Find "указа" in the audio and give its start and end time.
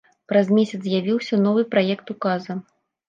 2.17-2.57